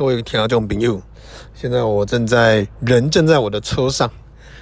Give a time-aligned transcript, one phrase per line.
[0.00, 0.98] 各位听众朋友，
[1.54, 4.10] 现在我正在人正在我的车上，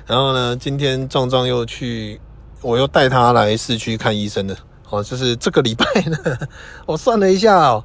[0.05, 2.21] 然后呢，今天壮壮又去，
[2.61, 4.57] 我又带他来市区看医生了。
[4.91, 6.19] 哦，就是这个礼拜呢，
[6.87, 7.85] 我算了一下哦，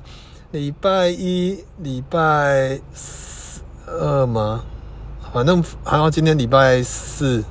[0.50, 2.82] 礼拜一、礼拜
[3.86, 4.64] 二吗？
[5.32, 7.44] 反正还要今天礼拜四，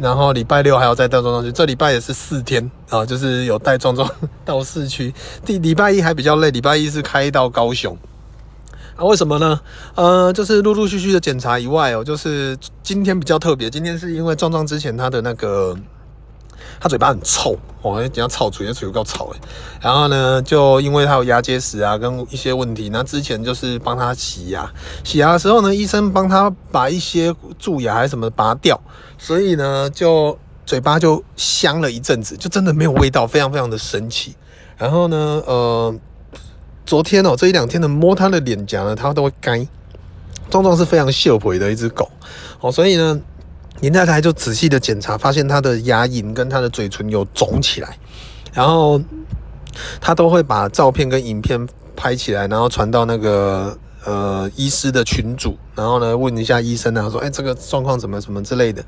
[0.00, 4.08] 然后礼拜六还要再带壮壮去，这礼拜也是四天啊，就是有带壮壮
[4.46, 5.12] 到市区。
[5.44, 7.98] 第礼拜一还比较累，礼拜一是开到高雄。
[9.00, 9.58] 啊，为什么呢？
[9.94, 13.70] 呃，就是陆陆续续的检查以外哦，就是今天比较特别。
[13.70, 15.74] 今天是因为壮壮之前他的那个，
[16.78, 19.34] 他嘴巴很臭哦，人家臭嘴，人家嘴又够臭。
[19.80, 24.70] 然后呢，就因为他有牙结石啊，跟一些问题，那之前就是帮他洗牙，
[25.02, 28.78] 洗牙的时候呢，医生帮他把一些蛀牙还是什么拔掉，
[29.16, 34.36] 所以呢，就嘴巴就香了一阵子，就真的没有味道，非常非常的神奇。
[34.76, 35.94] 然后呢，呃。
[36.90, 39.64] 昨天哦，这一两天的摸它的脸颊呢，它都会干。
[40.50, 42.10] 壮壮是非常秀皮的一只狗
[42.58, 43.20] 哦，所以呢，
[43.78, 47.96] 林太太就仔细的检查，发现它的牙龈跟它的嘴唇有肿起来，
[48.52, 49.00] 然后
[50.00, 58.84] 他都会把照片跟影片拍起来，然后传到那个呃医师的群组，然后呢问一下医生啊，说哎这个状况怎么怎么之类的，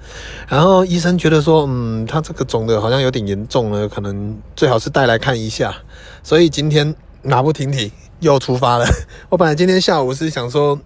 [0.49, 5.73] 然后医生觉得说嗯，他这个肿的好像有点严重了，可能最好是带来看一下，
[6.25, 6.93] 所以今天。
[7.23, 8.87] 马不停蹄又出发了。
[9.29, 10.79] 我本来今天下午是想说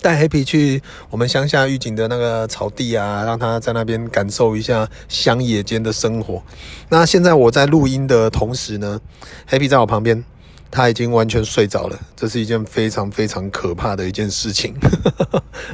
[0.00, 6.42] 带 Happy 去我们乡下玉井的那个草地啊，让他在那边感受一下乡野间的生活。
[6.88, 9.00] 那现在我在录音的同时呢
[9.48, 10.24] ，Happy 在我旁边，
[10.70, 11.98] 他已经完全睡着了。
[12.16, 14.74] 这是一件非常非常可怕的一件事情。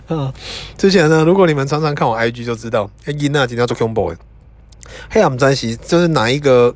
[0.79, 4.15] 之前呢，如果你们常常看我 IG 就知道，哎，伊娜今天做 combo，
[5.11, 6.75] 黑暗在西就是哪一个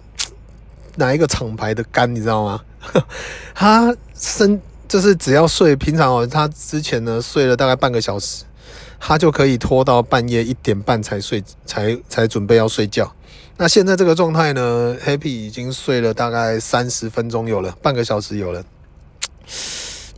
[0.97, 2.61] 哪一个厂牌的肝，你知道吗？
[3.55, 8.45] 他生就是只要睡，平常哦，他之前呢睡了大概半个小时，
[8.99, 13.13] 他就可以拖到半夜一点半才睡，才才准备要睡觉。
[13.57, 18.63] 那现在这个状态呢，Happy 已经睡了大概三十分钟有了，半个小时有了，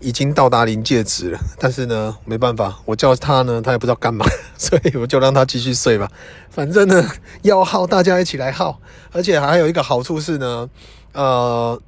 [0.01, 1.41] 已经到达临界值了。
[1.59, 4.25] 但是呢，没办法，我叫他呢，他也不知道干嘛，
[4.59, 6.09] 所以我就让他继续睡吧。
[6.51, 7.11] 反正呢，
[7.43, 8.79] 要耗大家一起来耗，
[9.11, 10.69] 而且还有一个好处是呢，
[11.15, 11.81] 呃。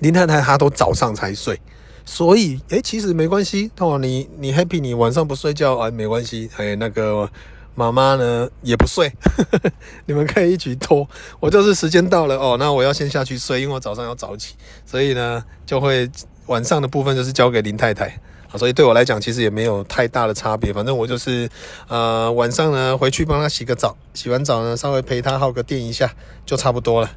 [0.00, 1.60] 林太太她都早上才睡，
[2.04, 3.98] 所以诶、其实没关系哦。
[3.98, 6.50] 你你 happy，你晚上不睡觉啊，没关系。
[6.56, 7.30] 哎，那个
[7.74, 9.12] 妈妈呢也不睡，
[10.06, 11.08] 你们可以一起拖。
[11.40, 16.10] 我就是时间到了哦，那我要先下去睡，因为我早上要早起，所以呢就会
[16.46, 18.20] 晚上的部分就是交给林太太。
[18.48, 21.48] 好，所以对我来讲其实也没有太大的差别，反正我就是
[21.88, 26.12] 呃晚上呢回去帮她洗个澡，洗完澡呢稍微陪她耗个电一下
[26.44, 27.10] 就差不多了。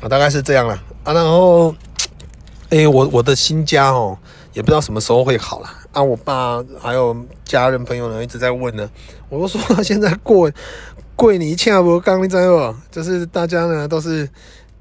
[0.00, 1.74] 啊，大概是这样了啊，然后。
[2.70, 4.16] 哎、我我的新家哦，
[4.52, 5.74] 也不知道什么时候会好啦。
[5.90, 8.88] 啊，我爸还有家人朋友呢一直在问呢。
[9.28, 10.48] 我都说现在过
[11.16, 12.74] 过年前不刚你知道？
[12.88, 14.28] 就是大家呢都是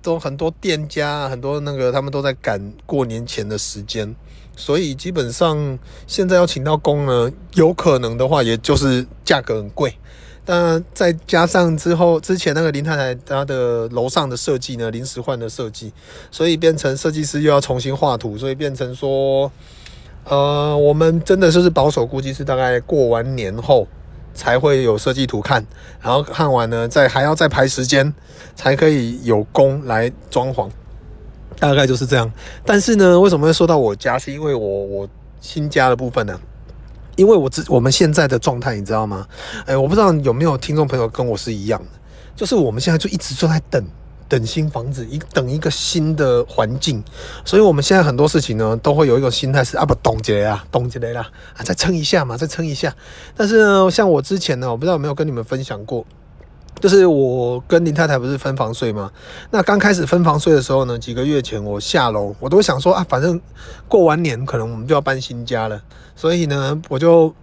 [0.03, 4.15] 都很多店家很多那个他们都在赶过年前的时间，
[4.55, 9.97] 所以基本上现在要请到工呢，有可能的话，也就是价格很贵。
[10.51, 15.93] 那再加上之后之前那个林太太她的楼上的设计呢，临时换的设计，
[16.31, 19.51] 所以变成设计师又要重新画图，所以变成说，
[20.23, 23.87] 呃，我们真的就是保守估计是大概过完年后
[24.33, 25.63] 才会有设计图看，
[26.01, 28.11] 然后看完呢再还要再排时间
[28.55, 30.67] 才可以有工来装潢，
[31.59, 32.33] 大概就是这样。
[32.65, 34.17] 但是呢，为什么会说到我家？
[34.17, 35.07] 是因为我我
[35.39, 36.39] 新家的部分呢？
[37.19, 39.27] 因为我知我们现在的状态，你知道吗？
[39.65, 41.99] 哎，我不知道有没有听众朋友跟我是一样的，
[42.33, 43.85] 就是我们现在就一直就在等，
[44.29, 47.03] 等新房子，一等一个新的环境，
[47.43, 52.95] 所以我们现在很多事情呢，都会有一个心态是啊，不冻结啊，冻结啦，啊，再撑一下嘛，再撑一下。
[53.35, 56.05] 但是呢，像我之前呢，我不知道有没有跟你们分享过。
[56.79, 59.11] 就是我跟林太太不是分房睡吗？
[59.51, 63.39] 那刚开始分房睡的时候呢，几个月前我下楼，我都想说啊，反正
[63.87, 65.81] 过完年可能我们就要搬新家了，
[66.15, 67.33] 所以呢，我就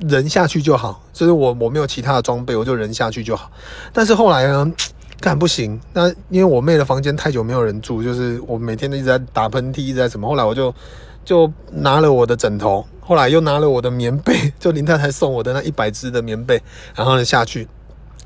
[0.00, 1.02] 人下去就好。
[1.12, 3.50] 就是我我没有其他的装备，我就人下去就好。
[3.92, 4.72] 但是后来呢，
[5.18, 5.80] 干不行。
[5.92, 10.28] 那因为我妹的房间太久没有人住，就是我每天都一直在打喷嚏，一直在什么。
[10.28, 10.72] 后来我就
[11.24, 16.62] 就拿了我的枕头，后来又拿了我的棉被， 就林太太送我的那一百只的棉被，
[16.94, 17.66] 然后呢下去。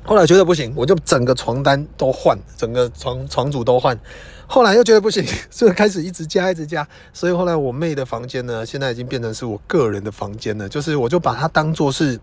[0.05, 3.97] 后来觉得不行，我就整个床单都换，整个床床组都换。
[4.45, 6.85] 后来又觉得不行， 就开始一直加，一直加。
[7.13, 10.67] 所以后来我妹的房间呢，现在已经变成是我个人的房间了。
[10.67, 12.19] 就是我就把它当做是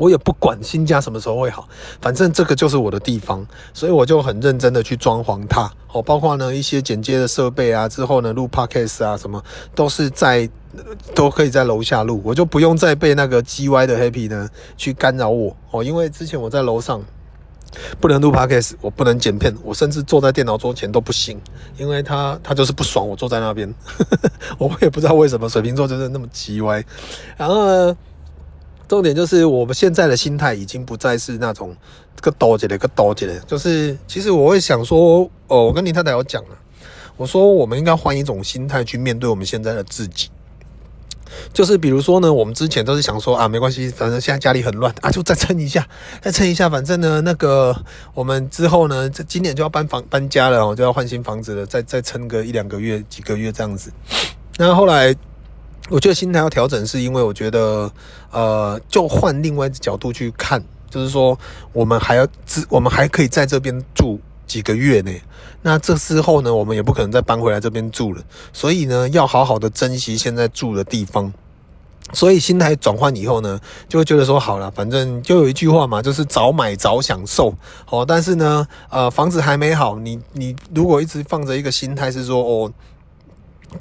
[0.00, 1.68] 我也不管新家什么时候会好，
[2.00, 5.70] 反正这个就是我的地方，所以我就很认真的去装潢它。
[5.92, 9.42] 哦，包括呢一些剪接的设备啊，之后呢录 podcast 啊什么，
[9.74, 10.48] 都是在
[11.14, 14.48] 都可以在楼下录，我就不用再被那个 GY 的 Happy 呢
[14.78, 15.54] 去干扰我。
[15.70, 17.02] 哦，因为之前我在楼上
[18.00, 21.38] 不能录 podcast，我不能剪片，我甚至坐在电脑桌前都不行，
[21.76, 23.74] 因为他他就是不爽我坐在那边，
[24.56, 26.84] 我也不知道为什么水瓶座就是那么 GY，
[27.36, 27.96] 然后呢。
[28.90, 31.76] 重点就是我们现在的心态已经不再是那种
[32.20, 36.58] 个多结的、个多结的，就是其实我会想说，哦，我跟林太太有讲了，
[37.16, 40.28] 我说我们应该换一种心态去面对我们现在的自己，
[41.52, 45.86] 就是比如说呢，我们之前都是想说啊，没关系，反正现在家里很乱啊，就再撑一下，
[46.20, 53.92] 再撑一下，反正呢，那个我们之后呢，这今年就要搬房搬家了，就要换新房子了，再再撑个一两个月、几个月这样子，
[54.58, 55.14] 那后来。
[55.90, 57.90] 我觉得心态要调整，是因为我觉得，
[58.30, 61.36] 呃，就换另外一个角度去看，就是说，
[61.72, 62.24] 我们还要，
[62.68, 65.12] 我们还可以在这边住几个月呢。
[65.62, 68.22] 那这之后呢，我们也不可能再搬回来这边住了。
[68.52, 71.32] 所以呢，要好好的珍惜现在住的地方。
[72.12, 73.58] 所以心态转换以后呢，
[73.88, 77.52] 就会觉得说，好了，反正就有一句话嘛，就是早买早享受。
[77.88, 82.72] 哦，但是呢，呃，房子还没好，你你如果一直放着一个心态是说，哦。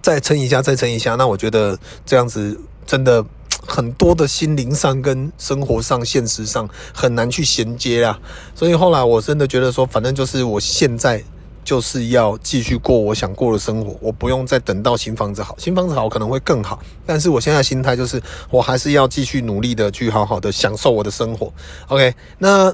[0.02, 3.24] 再撑一下，再撑一下，那我觉得这样子真的
[3.68, 8.20] 很多的心灵上跟生活上、现实上很难去衔接啊。
[8.56, 11.24] 所以后来我真的觉得说，反正就是我现在
[11.64, 16.80] 就是要继续过我想过的生活，我不用再等到新房子好，新房子好可能会更好。
[17.06, 21.52] 但是我现在心态就是，我还是要继续努力的去好好的享受我的生活。
[21.88, 22.74] OK，那。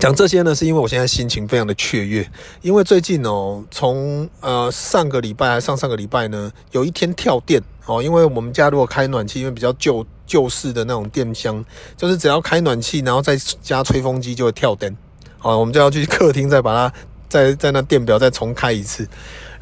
[0.00, 2.28] 讲这些呢，是因为我现在心情非常的雀跃，
[2.60, 11.64] 因为最近哦，从呃上个礼拜还上上个礼拜呢，有一天跳电哦，因为我们家如果开暖气，因为比较旧旧式的那种电箱，
[11.96, 14.94] 就是只要开暖气，然后再加吹风机就会跳电，
[15.40, 16.94] 哦，我们就要去客厅再把它
[17.28, 19.08] 再在那电表再重开一次，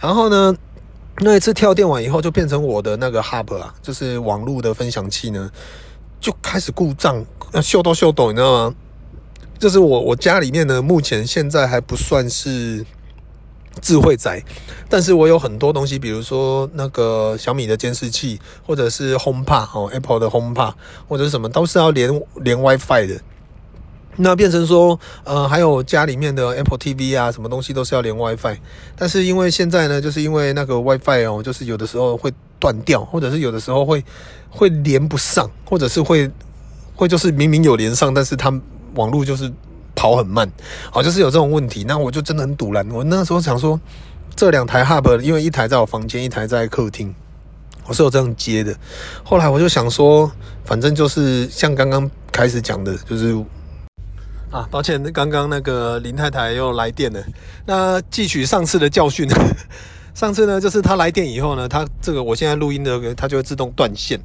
[0.00, 0.56] 然后呢，
[1.18, 5.50] 那一次跳电完以后，就变成我的那个 hub 啊，就是网络的分享器呢，
[6.20, 7.24] 就开始故障，
[7.62, 8.74] 秀逗秀逗，你知道吗？
[9.62, 12.84] 就是我我家里面呢，目前现在还不算是
[13.80, 14.42] 智慧宅，
[14.88, 20.72] 但是我有很多东西，比如说那个小米的监视器，或者是 HomePod 哦，Apple 的 HomePod，
[21.06, 23.20] 或者是什么，都是要连连 WiFi 的。
[24.16, 28.56] 那变成说，呃，还有家里面的 Apple TV 啊，什么东西都是要连 WiFi。
[28.96, 34.04] 但是因为现在呢，就是因为那个 WiFi 哦，就是有的时候会断掉，或者是有的时候会
[34.50, 36.28] 会连不上，或者是会
[36.96, 38.52] 会就是明明有连上，但是它。
[38.94, 39.52] 网络就是
[39.94, 40.50] 跑很慢，
[40.90, 42.88] 好，就是有这种问题，那我就真的很赌烂。
[42.90, 43.78] 我那时候想说，
[44.34, 47.14] 这两台 Hub，因为一台在我房间，一台在客厅，
[47.86, 48.74] 我是有这样接的。
[49.22, 50.30] 后来我就想说，
[50.64, 53.34] 反正就是像刚刚开始讲的，就是
[54.50, 57.22] 啊，抱歉，刚刚那个林太太又来电了。
[57.66, 59.28] 那汲取上次的教训，
[60.14, 64.20] 上次呢，就是她来电以后呢，她这个我现在录音的，它就会自动断线。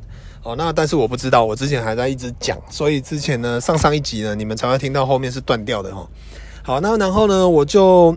[0.47, 6.07] 哦，那但是我不知道，我之前还在一直讲，所以之前呢，上上一集呢，你们才会听到后面是断掉的哈。
[6.63, 8.15] 好，那然后呢，我就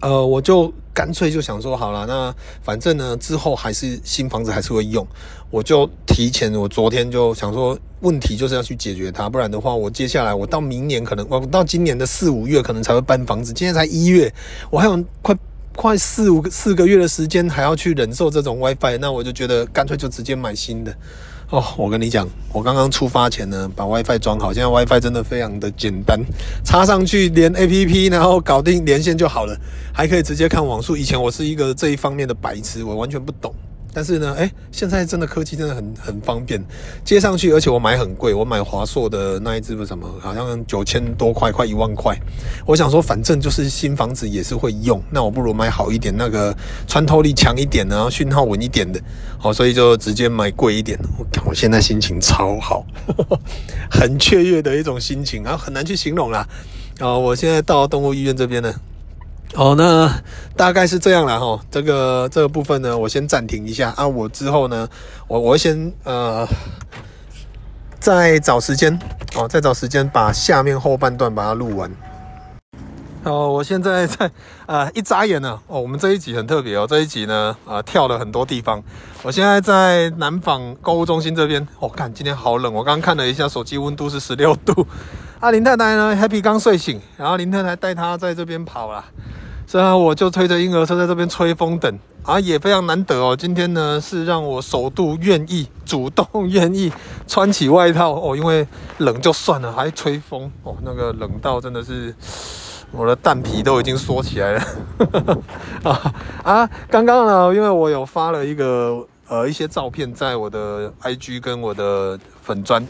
[0.00, 5.06] 呃，我就干脆就想说，好了，那反正呢，之后还是新房子还是会用，
[5.50, 14.32] 我就提前，我昨天就想说，问题就是要去解决它，不然的话，我接下来我到明年可能，我到今年的四五月可能才会搬房子，今天才一月，
[14.70, 15.36] 我还有快
[15.76, 20.96] 快四五四个月的时间还要去忍受这种 WiFi，那我就觉得干脆就直接买新的。
[21.52, 24.54] 哦，我跟你讲，我刚刚出发前呢，把 WiFi 装好。
[24.54, 26.18] 现在 WiFi 真的非常的简单，
[26.64, 29.54] 插上去连 APP，然后搞定连线就好了，
[29.92, 30.96] 还可以直接看网速。
[30.96, 33.54] 以前我是一个这一方面的白痴，我完全不懂。
[33.92, 36.62] 但是呢，哎，现在真的科技真的很很方便，
[37.04, 42.16] 接上去，而且我买很贵，我买华硕的那一支不什么，好像九千多块，快一万块。
[42.64, 46.56] 我想说，反正就是新房子也是会用，那我不如买好一点，那个
[46.86, 49.00] 穿透力强一点，然后讯号稳一点的，
[49.38, 50.98] 好，所以就直接买贵一点。
[51.18, 52.86] 我看我现在心情超好，
[53.90, 56.48] 很雀跃的一种心情，然后很难去形容啦。
[56.98, 58.72] 啊，我现在到动物医院这边呢。
[59.54, 60.10] 哦，那
[60.56, 61.60] 大概是这样了哈。
[61.70, 64.08] 这个这个部分呢，我先暂停一下啊。
[64.08, 64.88] 我之后呢，
[65.28, 66.46] 我我会先呃，
[68.00, 68.98] 再找时间
[69.36, 71.90] 哦，再找时间把下面后半段把它录完。
[73.24, 74.30] 哦，我现在在、
[74.64, 78.82] 呃，一眨眼呢，哦，我们这一集很特别哦，这一集呢啊、跳了很多地方。
[79.22, 84.86] 我现在在南纺购物中心这边，我、哦、看今天好冷，我刚看了一下手机温度是十六度。
[85.38, 89.04] 啊，林太太呢，Happy 刚睡醒，然后林太太带她在这边跑了。
[89.72, 93.34] 所以啊，我就推着婴儿车在这边吹风等啊，也非常难得哦。
[93.34, 96.92] 今天呢，是让我首度愿意主动愿意
[97.26, 102.14] 穿起外套哦，因为冷就算了，还吹风哦，那个冷到真的是
[102.90, 104.62] 我的蛋皮都已经缩起来了
[105.84, 106.14] 啊
[106.44, 106.70] 啊！
[106.90, 112.86] 刚刚呢，因为我有发了一个呃一些照片在我的 IG 跟我的粉专。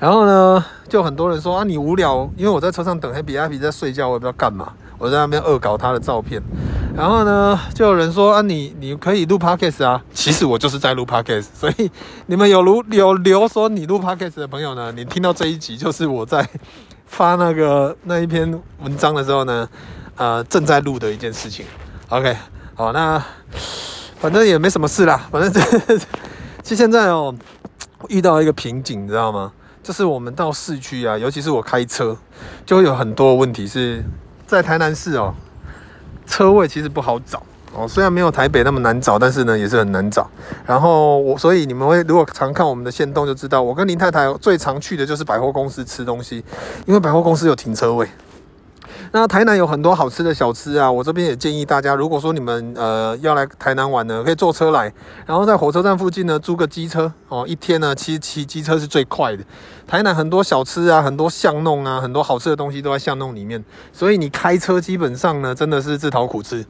[0.00, 6.42] 然后呢，就很多人说啊，你无聊，因为我在车上等黑比阿皮在睡觉，我也不知道干嘛，我在那边恶搞他的照片。
[6.96, 11.90] 然后呢，就有人说啊，你你可以录 podcast 啊，其实我就是在录 podcast，所以
[12.26, 16.48] 你们有如有留说你录 podcast 的朋友呢，你听到这一集就是我在
[17.04, 18.50] 发那个那一篇
[18.82, 19.68] 文章的时候呢，
[20.16, 21.66] 呃，正在录的一件事情。
[22.08, 22.34] OK，
[22.74, 23.22] 好，那
[24.18, 25.60] 反正也没什么事啦，反正这
[26.62, 27.34] 其实现在哦，
[28.08, 29.52] 遇到一个瓶颈，你知道吗？
[29.82, 32.16] 就是我们到市区啊，尤其是我开车，
[32.64, 34.02] 就会有很多问题是
[34.46, 35.34] 在台南市哦，
[36.26, 37.42] 车位其实不好找
[37.74, 37.86] 哦。
[37.88, 40.30] 虽然没有台北那么难找，但是呢也是很难找。
[40.64, 46.44] 然后我，所以你们会如果常看我们的线动就知道，我跟林太太最常去的就是百货公司吃东西，
[46.86, 48.08] 因为百货公司有停车位。
[49.18, 54.92] 那台南有很多好吃的小吃啊，我这边也建议大家，如果说你们呃要来台南玩呢，可以坐车来，
[55.24, 59.42] 然后在火车站附近呢租个机车哦，一天呢骑骑机车是最快的。
[59.86, 66.62] 台南很多小吃啊，很多巷弄啊，很多好吃的东西都在巷弄里面，所以你开车基本上呢真的是自讨苦吃。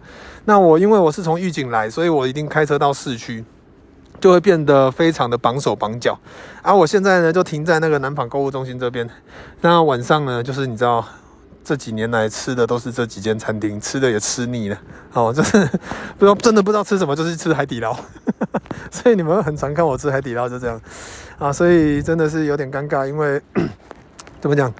[0.44, 3.44] 那我因为我是从玉井来，所以我一定开车到市区，
[4.20, 6.16] 就会变得非常的绑手绑脚。
[6.62, 9.10] 而、啊、我现在呢就停在那个南纺购物中心这边，
[9.62, 11.04] 那晚上呢就是你知道。
[11.66, 14.78] 这几年来吃的都是这几间餐厅，吃的也吃腻了，
[15.12, 15.58] 哦， 就是
[16.16, 17.92] 不知道真的不知道吃什么，就是吃海底捞，
[18.88, 20.80] 所以你们很常看我吃海底捞，就这样。
[21.40, 23.42] 啊，所以真的是有点尴尬，因为
[24.40, 24.72] 怎么讲，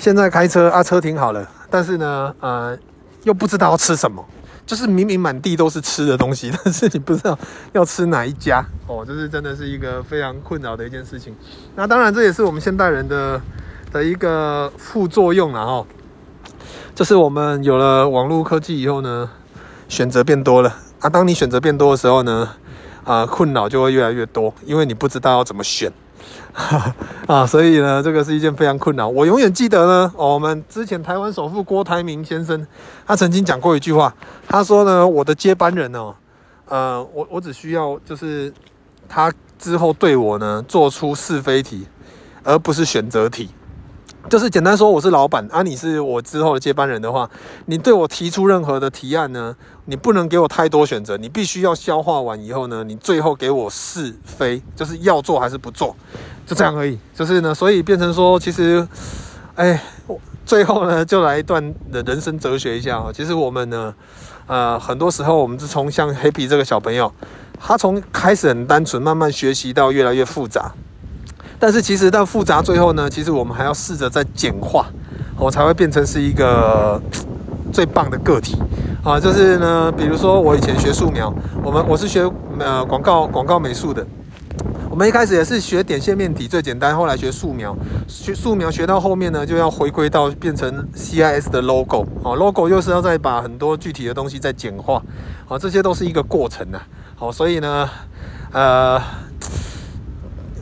[0.00, 2.76] 现在开车啊，车停好了，但是呢，呃，
[3.22, 4.26] 又不知道要吃什么，
[4.66, 7.38] 就是明明满地都是吃的东西，但是你不知道
[7.70, 11.36] 要吃哪一家，哦，就是真的是一个非常困扰的一件事情。
[11.76, 13.40] 那当然，这也是我们现代人的
[13.92, 15.86] 的一个副作用了哦。
[16.94, 19.30] 就是我们有了网络科技以后呢，
[19.88, 21.08] 选择变多了啊。
[21.08, 22.48] 当你选择变多的时候呢，
[23.04, 25.90] 啊，困扰就会越来越多，因为你不知道要怎么选，
[27.26, 29.08] 啊，所以呢，这个是一件非常困扰。
[29.08, 32.66] 我永远记得呢，我们之前台湾首富郭台铭先生，
[33.06, 34.14] 他曾经讲过一句话，
[34.46, 36.14] 他说呢，我的接班人呢，
[36.68, 38.52] 呃，我我只需要就是
[39.08, 41.86] 他之后对我呢做出是非题，
[42.44, 43.50] 而不是选择题。
[44.28, 47.28] 就是简单说，我是老板啊，你是我之后的接班人的话，
[47.66, 49.54] 你对我提出任何的提案呢，
[49.86, 55.94] 你不能给我太多选择，你必须要消化完以后呢，你最后给我是非，就是要做还是不做，
[56.46, 56.98] 就这样而已。
[57.14, 58.86] 就是呢，所以变成说，其实，
[59.56, 59.82] 哎，
[60.46, 63.10] 最后呢，就来一段的人生哲学一下啊。
[63.12, 63.94] 其实我们呢，
[64.46, 67.12] 呃，很多时候我们是从像黑皮这个小朋友，
[67.60, 70.72] 他从开始很单纯，慢慢学习到越来越复杂。
[71.62, 74.84] 但是其实到复杂最后呢，其实我们还要试着再简化，
[75.38, 77.00] 我才会变成是一个
[77.72, 78.60] 最棒的个体
[79.04, 79.20] 啊。
[79.20, 82.28] 就是呢，比如说我以前学素描，我们我是学
[82.58, 84.04] 呃广告广告美术的，
[84.90, 87.76] 我们一开始也是学点线面体最简单，后来学素描，
[88.08, 95.00] 学素描学到后面呢，就要回归到变成 CIS 的 logo 哦，logo 又是要再把很多具体的东西再简化，
[95.46, 96.80] 好，这些都是一个过程呐。
[97.14, 97.88] 好，所以呢，
[98.50, 99.00] 呃。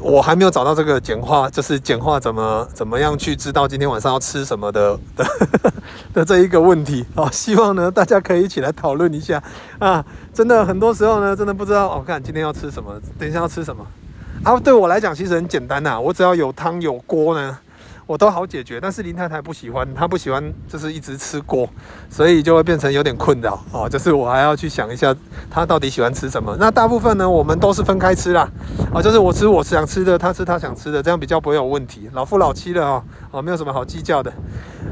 [0.00, 5.24] 我还没有找到这个简化，就是简化怎么怎么样去知道今天晚上要吃什么的的
[6.14, 9.42] 的这一个问题啊，希望呢大家可以一起来讨论一下
[9.78, 10.04] 啊！
[10.32, 13.86] 真的很多时候呢，真的不知道、哦、看今天要吃什么，等一下要吃什么
[14.42, 14.58] 啊？
[14.58, 17.58] 对我来讲其实很简单呐、我只要有汤有锅呢。
[18.10, 21.70] 我都好解决，但是林太太不喜欢，她不喜欢就是一直吃锅，
[22.10, 23.88] 所以就会变成有点困扰哦。
[23.88, 25.14] 就是我还要去想一下，
[25.48, 26.56] 她到底喜欢吃什么。
[26.58, 28.50] 那大部分呢，我们都是分开吃啦，
[28.92, 32.10] 啊，就是我吃我想吃的，她吃她想吃的，这样比较不会有问题。
[32.12, 34.32] 老夫老妻了啊，哦，没有什么好计较的。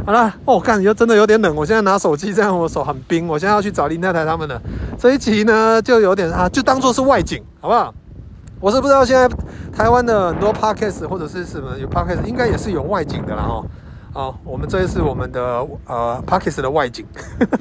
[0.06, 4.62] 好啦，哦，我看你就真的有点冷，我现在拿手机这样，我手很冰，我现在要去找林太太他们了。
[4.96, 7.92] 这一集呢，就有点啊，就当做是外景，好不好？
[8.60, 9.28] 我是不知道现在
[9.72, 13.64] 台湾的很多 podcast 或者是什么有 podcast，应该也是有外景的啦哦。
[14.12, 17.06] 好，我们这一次我们的呃 podcast 的外景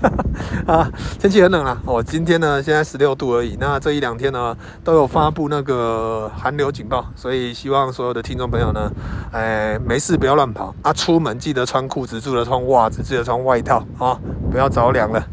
[0.66, 0.90] 啊，
[1.20, 1.80] 天气很冷啊。
[1.86, 8.92] 我今天呢现在十六度而已，那这一两天呢都有发布那个寒流警报，所以希望所有的听众朋友呢，
[9.32, 14.18] 哎没事不要乱跑啊，出门记得穿裤子，记得穿袜子，记得穿外套啊，
[14.50, 15.24] 不要着凉了。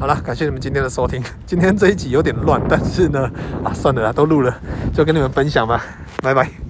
[0.00, 1.22] 好了，感谢你们今天的收听。
[1.44, 3.30] 今天这一集有点乱，但是呢，
[3.62, 4.58] 啊，算了啦，都录了，
[4.94, 5.84] 就跟你们分享吧，
[6.22, 6.69] 拜拜。